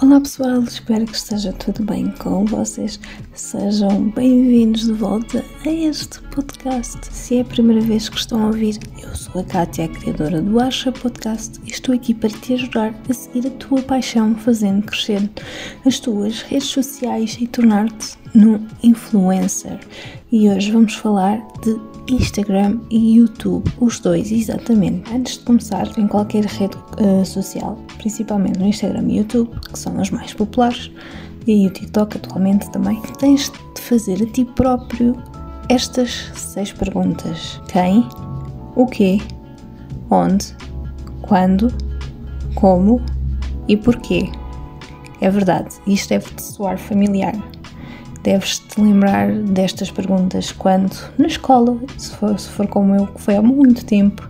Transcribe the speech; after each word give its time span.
Olá 0.00 0.20
pessoal, 0.20 0.62
espero 0.62 1.04
que 1.06 1.16
esteja 1.16 1.52
tudo 1.54 1.82
bem 1.82 2.08
com 2.20 2.44
vocês. 2.44 3.00
Sejam 3.34 4.10
bem-vindos 4.10 4.86
de 4.86 4.92
volta 4.92 5.44
a 5.66 5.68
este 5.68 6.20
podcast. 6.30 7.00
Se 7.10 7.38
é 7.38 7.40
a 7.40 7.44
primeira 7.44 7.82
vez 7.82 8.08
que 8.08 8.16
estão 8.16 8.44
a 8.44 8.46
ouvir, 8.46 8.78
eu 9.02 9.12
sou 9.16 9.40
a 9.40 9.44
Kátia, 9.44 9.86
a 9.86 9.88
criadora 9.88 10.40
do 10.40 10.60
Acha 10.60 10.92
Podcast 10.92 11.58
e 11.64 11.70
estou 11.72 11.92
aqui 11.96 12.14
para 12.14 12.30
te 12.30 12.54
ajudar 12.54 12.94
a 13.10 13.12
seguir 13.12 13.48
a 13.48 13.50
tua 13.50 13.82
paixão, 13.82 14.36
fazendo 14.36 14.86
crescer 14.86 15.28
as 15.84 15.98
tuas 15.98 16.42
redes 16.42 16.68
sociais 16.68 17.36
e 17.40 17.48
tornar-te 17.48 18.16
num 18.34 18.66
influencer. 18.82 19.78
E 20.30 20.48
hoje 20.48 20.70
vamos 20.70 20.94
falar 20.94 21.42
de 21.62 21.78
Instagram 22.12 22.78
e 22.90 23.16
YouTube, 23.18 23.70
os 23.80 24.00
dois 24.00 24.30
exatamente. 24.30 25.12
Antes 25.12 25.38
de 25.38 25.44
começar 25.44 25.86
em 25.98 26.06
qualquer 26.06 26.44
rede 26.44 26.76
uh, 27.00 27.24
social, 27.24 27.78
principalmente 27.98 28.58
no 28.58 28.66
Instagram 28.66 29.04
e 29.08 29.18
YouTube, 29.18 29.50
que 29.72 29.78
são 29.78 29.98
as 30.00 30.10
mais 30.10 30.32
populares, 30.32 30.90
e 31.46 31.66
o 31.66 31.70
TikTok 31.70 32.18
atualmente 32.18 32.70
também, 32.70 33.00
tens 33.18 33.50
de 33.74 33.80
fazer 33.80 34.22
a 34.22 34.26
ti 34.26 34.44
próprio 34.44 35.16
estas 35.68 36.30
seis 36.34 36.72
perguntas: 36.72 37.60
quem, 37.68 38.06
o 38.76 38.86
quê, 38.86 39.18
onde, 40.10 40.54
quando, 41.22 41.72
como 42.54 43.00
e 43.66 43.76
porquê. 43.76 44.30
É 45.20 45.30
verdade, 45.30 45.74
isto 45.86 46.10
deve-te 46.10 46.42
soar 46.42 46.78
familiar 46.78 47.34
deves 48.28 48.58
te 48.58 48.78
lembrar 48.78 49.32
destas 49.32 49.90
perguntas 49.90 50.52
quando, 50.52 50.94
na 51.16 51.26
escola, 51.26 51.78
se 51.96 52.14
for, 52.14 52.38
se 52.38 52.48
for 52.50 52.66
como 52.66 52.94
eu, 52.94 53.06
que 53.06 53.22
foi 53.22 53.36
há 53.36 53.42
muito 53.42 53.86
tempo, 53.86 54.28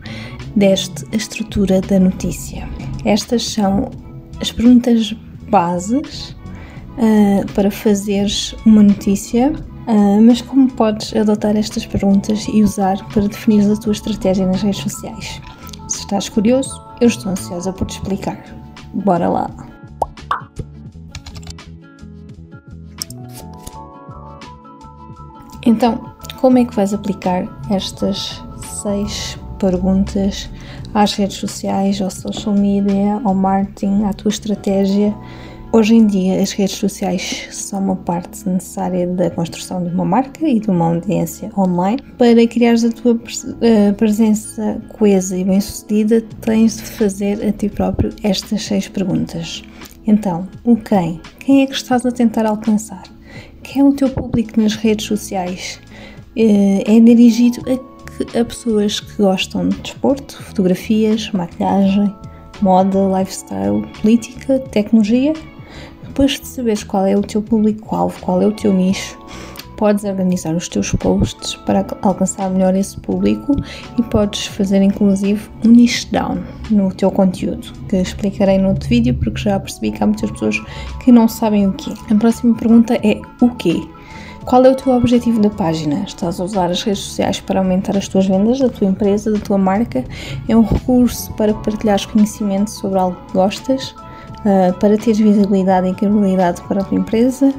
deste 0.55 1.05
a 1.13 1.17
estrutura 1.17 1.81
da 1.81 1.99
notícia. 1.99 2.69
Estas 3.05 3.45
são 3.45 3.91
as 4.41 4.53
perguntas 4.53 5.13
bases 5.51 6.31
uh, 6.97 7.53
para 7.55 7.73
fazeres 7.73 8.55
uma 8.65 8.85
notícia, 8.85 9.53
uh, 9.53 10.23
mas 10.23 10.41
como 10.43 10.71
podes 10.71 11.15
adotar 11.17 11.57
estas 11.57 11.85
perguntas 11.85 12.47
e 12.47 12.63
usar 12.63 13.05
para 13.09 13.27
definir 13.27 13.69
a 13.69 13.77
tua 13.77 13.93
estratégia 13.93 14.47
nas 14.47 14.63
redes 14.63 14.81
sociais? 14.81 15.41
Se 15.89 15.99
estás 15.99 16.29
curioso, 16.29 16.71
eu 17.01 17.09
estou 17.09 17.33
ansiosa 17.33 17.73
por 17.73 17.89
te 17.89 17.95
explicar. 17.95 18.41
Bora 18.95 19.29
lá! 19.29 19.78
Então, 25.69 26.01
como 26.41 26.57
é 26.57 26.65
que 26.65 26.75
vais 26.75 26.95
aplicar 26.95 27.47
estas 27.71 28.43
seis 28.83 29.39
perguntas 29.59 30.49
às 30.95 31.13
redes 31.13 31.37
sociais, 31.37 32.01
ao 32.01 32.11
social 32.11 32.55
media, 32.55 33.21
ao 33.23 33.35
marketing, 33.35 34.05
à 34.05 34.15
tua 34.15 34.31
estratégia? 34.31 35.15
Hoje 35.71 35.95
em 35.95 36.07
dia, 36.07 36.41
as 36.41 36.53
redes 36.53 36.77
sociais 36.77 37.49
são 37.51 37.81
uma 37.81 37.97
parte 37.97 38.49
necessária 38.49 39.07
da 39.09 39.31
construção 39.31 39.85
de 39.85 39.91
uma 39.91 40.07
marca 40.07 40.49
e 40.49 40.59
de 40.59 40.71
uma 40.71 40.87
audiência 40.87 41.51
online. 41.55 42.01
Para 42.17 42.47
criares 42.47 42.83
a 42.83 42.91
tua 42.91 43.21
eh, 43.61 43.93
presença 43.93 44.81
coesa 44.97 45.37
e 45.37 45.45
bem-sucedida, 45.45 46.23
tens 46.41 46.79
de 46.79 46.85
fazer 46.85 47.47
a 47.47 47.53
ti 47.53 47.69
próprio 47.69 48.11
estas 48.23 48.63
seis 48.63 48.89
perguntas. 48.89 49.63
Então, 50.07 50.49
o 50.65 50.77
quem? 50.77 51.21
Quem 51.39 51.61
é 51.61 51.67
que 51.67 51.75
estás 51.75 52.07
a 52.07 52.11
tentar 52.11 52.47
alcançar? 52.47 53.18
Quem 53.71 53.83
é 53.83 53.85
o 53.85 53.93
teu 53.93 54.09
público 54.09 54.59
nas 54.59 54.77
redes 54.77 55.05
sociais? 55.05 55.79
Eh, 56.35 56.85
é 56.87 57.01
dirigido 57.01 57.61
a, 57.69 58.41
a 58.41 58.43
pessoas 58.43 58.99
que 58.99 59.23
gostam 59.23 59.69
de 59.69 59.77
desporto, 59.81 60.43
fotografias, 60.43 61.31
maquilhagem, 61.33 62.11
moda, 62.63 62.99
lifestyle, 63.19 63.87
política, 64.01 64.59
tecnologia? 64.71 65.35
Depois 66.03 66.41
de 66.41 66.47
saberes 66.47 66.83
qual 66.83 67.05
é 67.05 67.15
o 67.15 67.21
teu 67.21 67.43
público-alvo, 67.43 68.19
qual 68.23 68.41
é 68.41 68.47
o 68.47 68.53
teu 68.53 68.73
nicho, 68.73 69.19
podes 69.79 70.05
organizar 70.05 70.55
os 70.55 70.69
teus 70.69 70.93
posts 70.93 71.55
para 71.65 71.87
alcançar 72.03 72.51
melhor 72.51 72.75
esse 72.75 72.99
público 73.01 73.55
e 73.97 74.03
podes 74.03 74.47
fazer 74.49 74.83
inclusive 74.83 75.49
um 75.65 75.69
niche 75.71 76.07
down 76.11 76.43
no 76.71 76.93
teu 76.93 77.11
conteúdo, 77.11 77.73
que 77.89 77.97
explicarei 77.97 78.59
no 78.59 78.71
outro 78.71 78.89
vídeo 78.89 79.15
porque 79.15 79.41
já 79.41 79.59
percebi 79.59 79.93
que 79.93 80.03
há 80.03 80.07
muitas 80.07 80.31
pessoas 80.33 80.61
que 81.03 81.11
não 81.11 81.29
sabem 81.29 81.67
o 81.67 81.73
que. 81.73 81.95
A 82.13 82.15
próxima 82.17 82.55
pergunta 82.57 82.95
é 82.95 83.21
o 83.41 83.49
quê? 83.51 83.81
Qual 84.45 84.65
é 84.65 84.71
o 84.71 84.75
teu 84.75 84.95
objetivo 84.95 85.41
da 85.41 85.51
página? 85.51 86.05
Estás 86.07 86.41
a 86.41 86.45
usar 86.45 86.71
as 86.71 86.83
redes 86.83 87.03
sociais 87.03 87.39
para 87.39 87.61
aumentar 87.61 87.97
as 87.97 88.09
tuas 88.09 88.27
vendas 88.27 88.59
da 88.59 88.69
tua 88.69 88.89
empresa, 88.89 89.31
da 89.31 89.39
tua 89.39 89.59
marca? 89.59 90.03
É 90.49 90.57
um 90.57 90.63
recurso 90.63 91.33
para 91.35 91.55
partilhares 91.55 92.07
conhecimento 92.07 92.71
sobre 92.71 92.99
algo 92.99 93.17
que 93.27 93.35
gostas? 93.35 93.95
Uh, 94.41 94.73
para 94.81 94.97
teres 94.97 95.19
visibilidade 95.19 95.89
e 95.89 95.95
credibilidade 95.95 96.63
para 96.63 96.81
a 96.81 96.85
tua 96.85 96.99
empresa? 96.99 97.53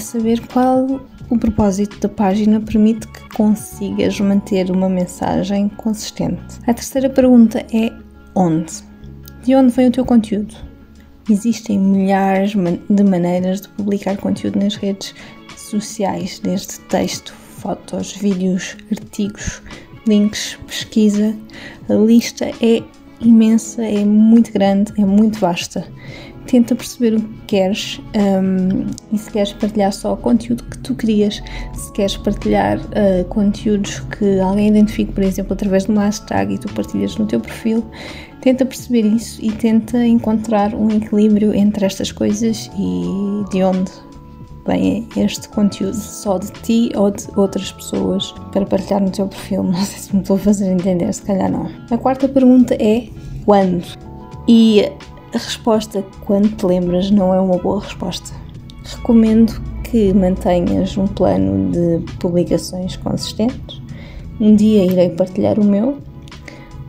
Saber 0.00 0.40
qual 0.48 1.00
o 1.30 1.38
propósito 1.38 1.98
da 2.00 2.08
página 2.08 2.60
permite 2.60 3.06
que 3.08 3.28
consigas 3.36 4.18
manter 4.20 4.70
uma 4.70 4.88
mensagem 4.88 5.68
consistente. 5.68 6.58
A 6.66 6.74
terceira 6.74 7.08
pergunta 7.08 7.64
é 7.72 7.92
onde? 8.34 8.72
De 9.42 9.54
onde 9.54 9.72
vem 9.72 9.88
o 9.88 9.92
teu 9.92 10.04
conteúdo? 10.04 10.54
Existem 11.28 11.78
milhares 11.78 12.52
de 12.90 13.04
maneiras 13.04 13.62
de 13.62 13.68
publicar 13.68 14.16
conteúdo 14.16 14.58
nas 14.58 14.74
redes 14.76 15.14
sociais, 15.56 16.38
desde 16.38 16.80
texto, 16.80 17.32
fotos, 17.32 18.12
vídeos, 18.12 18.76
artigos, 18.90 19.62
links, 20.06 20.58
pesquisa. 20.66 21.34
A 21.88 21.94
lista 21.94 22.50
é 22.60 22.82
imensa, 23.20 23.82
é 23.82 24.04
muito 24.04 24.52
grande, 24.52 24.92
é 24.98 25.04
muito 25.04 25.38
vasta 25.38 25.86
tenta 26.46 26.74
perceber 26.74 27.16
o 27.16 27.20
que 27.20 27.38
queres 27.46 28.00
um, 28.14 28.86
e 29.12 29.18
se 29.18 29.30
queres 29.30 29.52
partilhar 29.52 29.92
só 29.92 30.14
o 30.14 30.16
conteúdo 30.16 30.64
que 30.64 30.78
tu 30.78 30.94
querias, 30.94 31.42
se 31.74 31.92
queres 31.92 32.16
partilhar 32.16 32.78
uh, 32.78 33.24
conteúdos 33.28 34.00
que 34.00 34.38
alguém 34.40 34.68
identifique, 34.68 35.12
por 35.12 35.22
exemplo, 35.22 35.52
através 35.52 35.84
de 35.84 35.90
uma 35.90 36.04
hashtag 36.04 36.54
e 36.54 36.58
tu 36.58 36.72
partilhas 36.72 37.16
no 37.16 37.26
teu 37.26 37.40
perfil, 37.40 37.84
tenta 38.40 38.64
perceber 38.64 39.06
isso 39.06 39.42
e 39.42 39.50
tenta 39.52 40.04
encontrar 40.04 40.74
um 40.74 40.90
equilíbrio 40.90 41.54
entre 41.54 41.86
estas 41.86 42.12
coisas 42.12 42.70
e 42.78 43.50
de 43.50 43.62
onde 43.62 43.90
vem 44.66 45.06
este 45.16 45.48
conteúdo 45.48 45.96
só 45.96 46.38
de 46.38 46.50
ti 46.62 46.90
ou 46.94 47.10
de 47.10 47.26
outras 47.36 47.72
pessoas 47.72 48.32
para 48.52 48.64
partilhar 48.64 49.02
no 49.02 49.10
teu 49.10 49.26
perfil. 49.28 49.62
Não 49.64 49.74
sei 49.74 49.98
se 49.98 50.14
me 50.14 50.22
estou 50.22 50.36
a 50.36 50.38
fazer 50.38 50.72
entender, 50.72 51.12
se 51.12 51.22
calhar 51.22 51.50
não. 51.50 51.70
A 51.90 51.98
quarta 51.98 52.28
pergunta 52.28 52.74
é 52.74 53.08
quando? 53.44 53.84
E 54.48 54.90
a 55.34 55.38
resposta, 55.38 56.04
quando 56.24 56.48
te 56.56 56.64
lembras, 56.64 57.10
não 57.10 57.34
é 57.34 57.40
uma 57.40 57.58
boa 57.58 57.80
resposta. 57.80 58.32
Recomendo 58.84 59.60
que 59.82 60.14
mantenhas 60.14 60.96
um 60.96 61.06
plano 61.06 61.72
de 61.72 62.00
publicações 62.18 62.96
consistentes. 62.96 63.82
Um 64.40 64.54
dia 64.54 64.84
irei 64.84 65.10
partilhar 65.10 65.58
o 65.58 65.64
meu. 65.64 65.98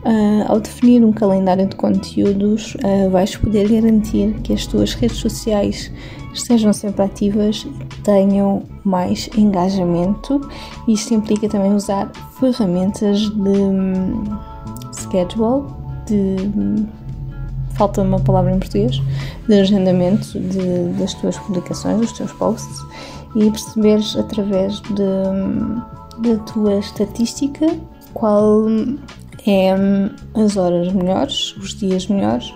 Uh, 0.04 0.44
ao 0.46 0.60
definir 0.60 1.04
um 1.04 1.12
calendário 1.12 1.66
de 1.66 1.74
conteúdos, 1.74 2.76
uh, 2.76 3.10
vais 3.10 3.34
poder 3.34 3.68
garantir 3.68 4.34
que 4.44 4.52
as 4.52 4.64
tuas 4.64 4.94
redes 4.94 5.16
sociais 5.16 5.90
estejam 6.32 6.72
sempre 6.72 7.02
ativas 7.02 7.66
e 7.66 8.02
tenham 8.02 8.62
mais 8.84 9.28
engajamento. 9.36 10.40
Isto 10.86 11.14
implica 11.14 11.48
também 11.48 11.74
usar 11.74 12.12
ferramentas 12.38 13.18
de 13.30 13.48
um, 13.48 14.22
schedule, 14.92 15.64
de 16.06 16.36
um, 16.56 16.86
falta 17.76 18.02
uma 18.02 18.20
palavra 18.20 18.52
em 18.52 18.58
português, 18.58 19.00
de 19.46 19.54
agendamento 19.54 20.38
de, 20.38 20.88
das 20.98 21.14
tuas 21.14 21.38
publicações, 21.38 22.00
dos 22.00 22.12
teus 22.12 22.32
posts 22.32 22.80
e 23.34 23.50
perceberes 23.50 24.16
através 24.16 24.80
de, 24.80 26.28
da 26.28 26.38
tua 26.44 26.78
estatística 26.78 27.66
qual 28.14 28.66
é 29.46 29.74
as 30.34 30.56
horas 30.56 30.92
melhores, 30.92 31.56
os 31.56 31.74
dias 31.74 32.06
melhores 32.08 32.52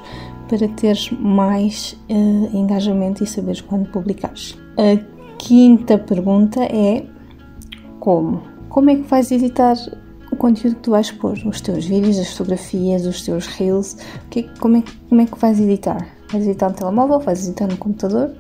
para 0.49 0.67
teres 0.69 1.11
mais 1.13 1.97
uh, 2.11 2.57
engajamento 2.57 3.23
e 3.23 3.27
saberes 3.27 3.61
quando 3.61 3.89
publicares. 3.91 4.59
A 4.77 4.99
quinta 5.39 5.97
pergunta 5.97 6.65
é 6.65 7.05
como? 8.01 8.43
Como 8.69 8.91
é 8.91 8.97
que 8.97 9.03
vais 9.03 9.31
editar 9.31 9.77
conteúdo 10.41 10.77
que 10.77 10.83
tu 10.83 10.91
vais 10.91 11.11
pôr, 11.11 11.39
os 11.45 11.61
teus 11.61 11.85
vídeos, 11.85 12.19
as 12.19 12.33
fotografias, 12.33 13.05
os 13.05 13.21
teus 13.23 13.47
reels, 13.47 13.99
que, 14.31 14.45
como, 14.59 14.79
é, 14.79 14.83
como 15.09 15.21
é 15.21 15.27
que 15.27 15.39
vais 15.39 15.61
editar? 15.61 16.09
Vais 16.33 16.47
editar 16.47 16.71
no 16.71 16.75
telemóvel, 16.75 17.21
vais 17.21 17.47
editar 17.47 17.67
no 17.67 17.77
computador, 17.77 18.31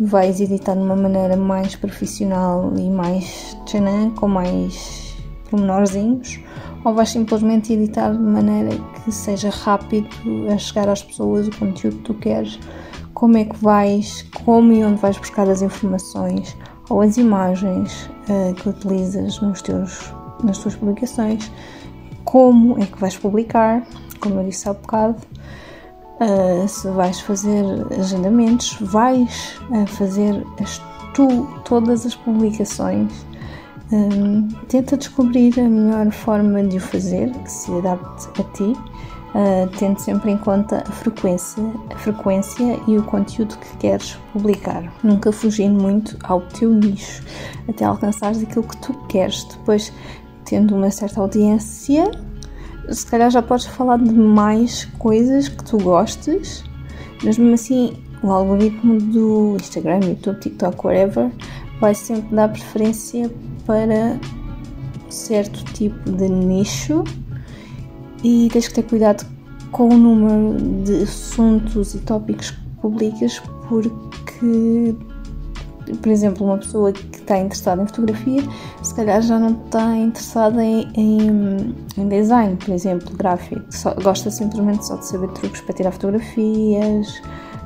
vais 0.00 0.40
editar 0.40 0.74
de 0.74 0.80
uma 0.80 0.96
maneira 0.96 1.36
mais 1.36 1.76
profissional 1.76 2.72
e 2.78 2.88
mais 2.88 3.54
tchanã, 3.66 4.10
com 4.12 4.28
mais 4.28 5.14
pormenorzinhos, 5.50 6.40
ou 6.86 6.94
vais 6.94 7.10
simplesmente 7.10 7.74
editar 7.74 8.12
de 8.12 8.18
maneira 8.18 8.70
que 9.04 9.12
seja 9.12 9.50
rápido 9.50 10.08
a 10.50 10.56
chegar 10.56 10.88
às 10.88 11.02
pessoas 11.02 11.48
o 11.48 11.58
conteúdo 11.58 11.98
que 11.98 12.02
tu 12.04 12.14
queres, 12.14 12.58
como 13.12 13.36
é 13.36 13.44
que 13.44 13.56
vais, 13.62 14.22
como 14.42 14.72
e 14.72 14.82
onde 14.82 15.02
vais 15.02 15.18
buscar 15.18 15.46
as 15.50 15.60
informações 15.60 16.56
ou 16.88 17.02
as 17.02 17.18
imagens 17.18 18.08
uh, 18.30 18.54
que 18.54 18.70
utilizas 18.70 19.38
nos 19.42 19.60
teus 19.60 20.12
nas 20.42 20.58
tuas 20.58 20.74
publicações, 20.74 21.50
como 22.24 22.80
é 22.82 22.86
que 22.86 22.98
vais 22.98 23.16
publicar, 23.16 23.82
como 24.20 24.40
eu 24.40 24.44
disse 24.44 24.68
há 24.68 24.72
bocado, 24.72 25.16
uh, 26.20 26.68
se 26.68 26.88
vais 26.88 27.20
fazer 27.20 27.64
agendamentos, 27.98 28.76
vais 28.80 29.58
uh, 29.70 29.86
fazer 29.86 30.46
as, 30.60 30.80
tu 31.14 31.46
todas 31.64 32.06
as 32.06 32.14
publicações. 32.14 33.12
Um, 33.90 34.48
tenta 34.68 34.96
descobrir 34.96 35.58
a 35.60 35.68
melhor 35.68 36.10
forma 36.12 36.62
de 36.62 36.78
o 36.78 36.80
fazer, 36.80 37.30
que 37.30 37.50
se 37.52 37.70
adapte 37.76 38.40
a 38.40 38.44
ti, 38.54 38.72
uh, 39.34 39.68
tendo 39.78 39.98
sempre 39.98 40.30
em 40.30 40.38
conta 40.38 40.82
a 40.86 40.92
frequência, 40.92 41.62
a 41.94 41.98
frequência 41.98 42.80
e 42.86 42.96
o 42.96 43.02
conteúdo 43.02 43.58
que 43.58 43.76
queres 43.76 44.16
publicar, 44.32 44.90
nunca 45.02 45.30
fugindo 45.30 45.78
muito 45.78 46.16
ao 46.22 46.40
teu 46.40 46.70
nicho, 46.70 47.22
até 47.68 47.84
alcançares 47.84 48.42
aquilo 48.42 48.64
que 48.64 48.76
tu 48.78 48.94
queres. 49.08 49.44
Depois, 49.44 49.92
tendo 50.52 50.76
uma 50.76 50.90
certa 50.90 51.18
audiência, 51.18 52.10
se 52.90 53.06
calhar 53.06 53.30
já 53.30 53.40
podes 53.40 53.64
falar 53.64 53.96
de 53.96 54.12
mais 54.12 54.84
coisas 54.98 55.48
que 55.48 55.64
tu 55.64 55.78
gostes, 55.78 56.62
mas 57.24 57.38
mesmo 57.38 57.54
assim 57.54 57.96
o 58.22 58.30
algoritmo 58.30 58.98
do 58.98 59.56
Instagram, 59.58 60.00
YouTube, 60.04 60.40
TikTok, 60.40 60.86
whatever, 60.86 61.30
vai 61.80 61.94
sempre 61.94 62.36
dar 62.36 62.48
preferência 62.50 63.30
para 63.64 64.20
certo 65.08 65.64
tipo 65.72 66.10
de 66.10 66.28
nicho 66.28 67.02
e 68.22 68.50
tens 68.52 68.68
que 68.68 68.74
ter 68.74 68.82
cuidado 68.82 69.24
com 69.70 69.88
o 69.88 69.96
número 69.96 70.82
de 70.84 71.04
assuntos 71.04 71.94
e 71.94 71.98
tópicos 72.00 72.50
que 72.50 72.60
publicas 72.82 73.40
porque 73.70 74.94
por 76.00 76.08
exemplo, 76.10 76.46
uma 76.46 76.58
pessoa 76.58 76.92
que 76.92 77.16
está 77.16 77.38
interessada 77.38 77.82
em 77.82 77.86
fotografia, 77.86 78.42
se 78.82 78.94
calhar 78.94 79.20
já 79.22 79.38
não 79.38 79.50
está 79.64 79.96
interessada 79.96 80.64
em, 80.64 80.88
em, 80.94 81.74
em 81.96 82.08
design, 82.08 82.56
por 82.56 82.72
exemplo, 82.72 83.16
gráfico, 83.16 83.62
só, 83.70 83.94
gosta 83.94 84.30
simplesmente 84.30 84.86
só 84.86 84.96
de 84.96 85.06
saber 85.06 85.28
truques 85.28 85.60
para 85.60 85.74
tirar 85.74 85.92
fotografias, 85.92 87.20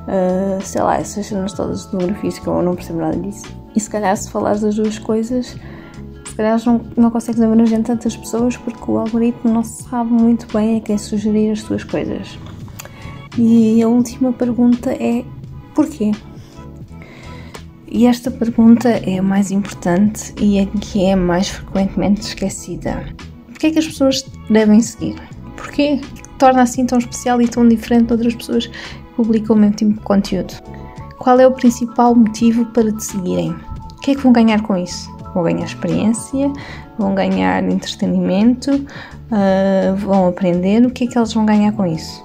uh, 0.07 0.61
sei 0.61 0.81
lá, 0.81 0.97
essas 0.97 1.25
cenas 1.25 1.53
todas 1.53 1.85
de 1.85 1.91
fotografias 1.91 2.39
que 2.39 2.47
eu 2.47 2.61
não 2.61 2.75
percebo 2.75 2.99
nada 2.99 3.17
disso. 3.17 3.45
E 3.75 3.79
se 3.79 3.89
calhar, 3.89 4.15
se 4.15 4.29
falares 4.29 4.61
das 4.61 4.75
duas 4.75 4.97
coisas, 4.99 5.55
se 6.25 6.35
calhar 6.35 6.59
não, 6.65 6.81
não 6.95 7.11
consegues 7.11 7.41
abranger 7.41 7.81
tantas 7.83 8.15
pessoas 8.15 8.57
porque 8.57 8.91
o 8.91 8.97
algoritmo 8.97 9.51
não 9.51 9.63
sabe 9.63 10.11
muito 10.11 10.47
bem 10.51 10.77
a 10.77 10.81
quem 10.81 10.97
sugerir 10.97 11.51
as 11.51 11.63
tuas 11.63 11.83
coisas. 11.83 12.37
E 13.37 13.81
a 13.83 13.87
última 13.87 14.33
pergunta 14.33 14.91
é: 14.91 15.23
porquê? 15.75 16.11
E 17.89 18.05
esta 18.05 18.29
pergunta 18.29 18.89
é 18.89 19.19
a 19.19 19.23
mais 19.23 19.49
importante 19.49 20.33
e 20.41 20.59
a 20.59 20.65
que 20.65 21.05
é 21.05 21.15
mais 21.15 21.47
frequentemente 21.47 22.21
esquecida. 22.21 23.05
Porquê 23.47 23.67
é 23.67 23.71
que 23.71 23.79
as 23.79 23.87
pessoas 23.87 24.25
devem 24.49 24.81
seguir? 24.81 25.15
Porquê 25.55 26.01
torna 26.37 26.63
assim 26.63 26.85
tão 26.85 26.97
especial 26.97 27.41
e 27.41 27.47
tão 27.47 27.67
diferente 27.67 28.07
de 28.07 28.13
outras 28.13 28.35
pessoas 28.35 28.67
que 28.67 29.15
publicam 29.15 29.55
o 29.55 29.59
mesmo 29.59 29.75
tipo 29.75 29.93
de 29.93 29.99
conteúdo? 30.01 30.53
Qual 31.17 31.39
é 31.39 31.47
o 31.47 31.51
principal 31.51 32.13
motivo 32.13 32.65
para 32.67 32.91
te 32.91 33.03
seguirem? 33.03 33.51
O 33.51 34.01
que 34.01 34.11
é 34.11 34.15
que 34.15 34.21
vão 34.21 34.33
ganhar 34.33 34.61
com 34.61 34.75
isso? 34.75 35.09
Vão 35.33 35.43
ganhar 35.43 35.65
experiência, 35.65 36.51
vão 36.97 37.15
ganhar 37.15 37.63
entretenimento, 37.63 38.71
uh, 38.75 39.95
vão 39.97 40.27
aprender. 40.27 40.85
O 40.85 40.91
que 40.91 41.05
é 41.05 41.07
que 41.07 41.17
eles 41.17 41.33
vão 41.33 41.45
ganhar 41.45 41.71
com 41.71 41.85
isso? 41.85 42.23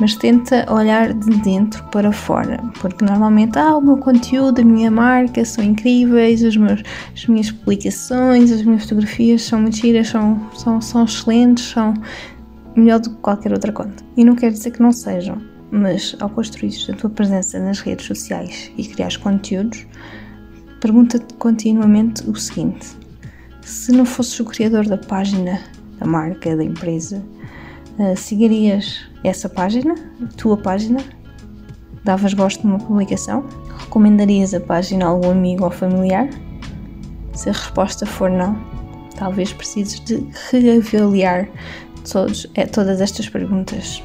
Mas 0.00 0.14
tenta 0.16 0.66
olhar 0.72 1.12
de 1.12 1.30
dentro 1.38 1.82
para 1.84 2.12
fora, 2.12 2.60
porque 2.80 3.04
normalmente, 3.04 3.58
ah, 3.58 3.76
o 3.76 3.80
meu 3.80 3.96
conteúdo, 3.96 4.60
a 4.60 4.64
minha 4.64 4.90
marca 4.90 5.44
são 5.44 5.62
incríveis, 5.62 6.56
meus, 6.56 6.82
as 7.14 7.26
minhas 7.26 7.50
publicações, 7.50 8.50
as 8.50 8.62
minhas 8.62 8.82
fotografias 8.82 9.42
são 9.42 9.60
muito 9.60 9.76
giras, 9.76 10.08
são, 10.08 10.40
são, 10.54 10.80
são 10.80 11.04
excelentes, 11.04 11.64
são 11.64 11.94
melhor 12.76 13.00
do 13.00 13.10
que 13.10 13.16
qualquer 13.16 13.52
outra 13.52 13.72
conta. 13.72 14.04
E 14.16 14.24
não 14.24 14.34
quer 14.34 14.50
dizer 14.50 14.72
que 14.72 14.82
não 14.82 14.92
sejam, 14.92 15.40
mas 15.70 16.16
ao 16.20 16.28
construir 16.28 16.74
a 16.90 16.94
tua 16.94 17.10
presença 17.10 17.58
nas 17.58 17.80
redes 17.80 18.06
sociais 18.06 18.70
e 18.76 18.84
criar 18.84 19.16
conteúdos, 19.18 19.86
pergunta-te 20.80 21.34
continuamente 21.34 22.28
o 22.28 22.34
seguinte: 22.34 22.88
se 23.62 23.92
não 23.92 24.04
fosses 24.04 24.38
o 24.40 24.44
criador 24.44 24.86
da 24.86 24.98
página, 24.98 25.60
da 25.98 26.06
marca, 26.06 26.56
da 26.56 26.64
empresa, 26.64 27.22
uh, 27.98 28.16
seguirias 28.16 29.00
essa 29.22 29.48
página, 29.48 29.94
a 30.22 30.36
tua 30.36 30.56
página? 30.56 31.00
Davas 32.04 32.34
gosto 32.34 32.60
de 32.60 32.66
uma 32.66 32.78
publicação? 32.78 33.44
Recomendarias 33.78 34.52
a 34.54 34.60
página 34.60 35.06
a 35.06 35.08
algum 35.08 35.30
amigo 35.30 35.64
ou 35.64 35.70
familiar? 35.70 36.28
Se 37.32 37.48
a 37.48 37.52
resposta 37.52 38.04
for 38.06 38.30
não, 38.30 38.56
talvez 39.16 39.52
precises 39.52 40.00
de 40.00 40.26
reavaliar 40.50 41.48
todos, 42.10 42.46
é, 42.54 42.66
todas 42.66 43.00
estas 43.00 43.28
perguntas. 43.28 44.02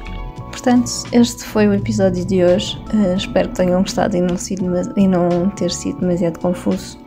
Portanto, 0.50 0.90
este 1.12 1.44
foi 1.44 1.68
o 1.68 1.74
episódio 1.74 2.24
de 2.24 2.42
hoje. 2.42 2.76
Uh, 2.92 3.16
espero 3.16 3.48
que 3.50 3.56
tenham 3.56 3.82
gostado 3.82 4.16
e 4.16 4.20
não, 4.20 4.36
sido, 4.36 4.64
e 4.96 5.06
não 5.06 5.48
ter 5.50 5.70
sido 5.70 6.00
demasiado 6.00 6.38
confuso. 6.40 6.98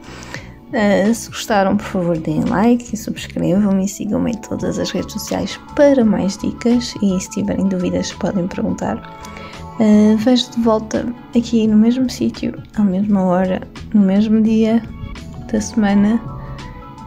Uh, 0.73 1.13
se 1.13 1.29
gostaram, 1.29 1.77
por 1.77 1.85
favor, 1.85 2.17
deem 2.17 2.43
like 2.45 2.95
e 2.95 2.97
subscrevam-me 2.97 3.85
e 3.85 3.87
sigam-me 3.87 4.31
em 4.31 4.37
todas 4.37 4.79
as 4.79 4.89
redes 4.89 5.13
sociais 5.13 5.59
para 5.75 6.03
mais 6.03 6.35
dicas 6.39 6.95
e 6.99 7.19
se 7.19 7.29
tiverem 7.29 7.67
dúvidas 7.67 8.11
podem 8.13 8.47
perguntar. 8.47 8.97
Uh, 9.79 10.17
vejo 10.17 10.49
de 10.49 10.61
volta 10.61 11.05
aqui 11.37 11.67
no 11.67 11.77
mesmo 11.77 12.09
sítio, 12.09 12.55
à 12.75 12.83
mesma 12.83 13.21
hora, 13.21 13.61
no 13.93 14.01
mesmo 14.01 14.41
dia 14.41 14.81
da 15.51 15.61
semana, 15.61 16.19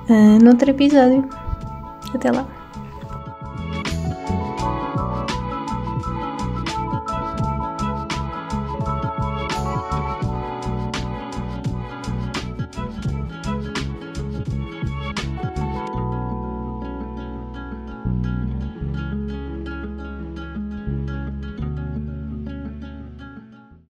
uh, 0.09 0.45
noutro 0.45 0.71
episódio. 0.71 1.29
Até 2.15 2.31
lá! 2.31 2.56